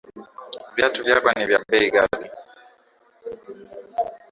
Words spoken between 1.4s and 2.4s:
vya bei ghali